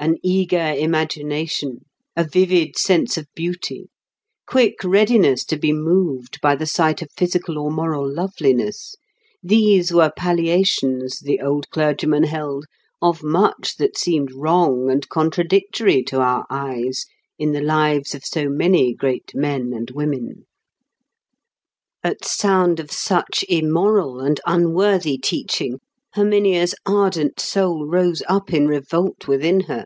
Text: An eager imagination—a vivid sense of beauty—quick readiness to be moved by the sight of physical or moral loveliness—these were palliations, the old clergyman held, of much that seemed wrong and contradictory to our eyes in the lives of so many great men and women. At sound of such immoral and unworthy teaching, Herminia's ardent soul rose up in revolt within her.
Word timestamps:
An 0.00 0.16
eager 0.22 0.74
imagination—a 0.78 2.22
vivid 2.22 2.78
sense 2.78 3.16
of 3.18 3.26
beauty—quick 3.34 4.84
readiness 4.84 5.44
to 5.46 5.56
be 5.58 5.72
moved 5.72 6.40
by 6.40 6.54
the 6.54 6.66
sight 6.66 7.02
of 7.02 7.10
physical 7.16 7.58
or 7.58 7.72
moral 7.72 8.08
loveliness—these 8.08 9.92
were 9.92 10.12
palliations, 10.16 11.18
the 11.18 11.40
old 11.40 11.68
clergyman 11.70 12.22
held, 12.22 12.66
of 13.02 13.24
much 13.24 13.76
that 13.78 13.98
seemed 13.98 14.30
wrong 14.30 14.88
and 14.88 15.08
contradictory 15.08 16.04
to 16.04 16.20
our 16.20 16.44
eyes 16.48 17.04
in 17.36 17.50
the 17.50 17.60
lives 17.60 18.14
of 18.14 18.24
so 18.24 18.48
many 18.48 18.94
great 18.94 19.34
men 19.34 19.72
and 19.72 19.90
women. 19.90 20.46
At 22.04 22.24
sound 22.24 22.78
of 22.78 22.92
such 22.92 23.44
immoral 23.48 24.20
and 24.20 24.40
unworthy 24.46 25.18
teaching, 25.18 25.80
Herminia's 26.14 26.74
ardent 26.86 27.38
soul 27.38 27.86
rose 27.86 28.22
up 28.28 28.52
in 28.52 28.66
revolt 28.66 29.28
within 29.28 29.60
her. 29.60 29.84